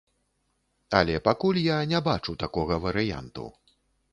Але 0.99 1.17
пакуль 1.27 1.59
я 1.65 1.77
не 1.91 1.99
бачу 2.09 2.35
такога 2.45 2.81
варыянту. 2.87 3.45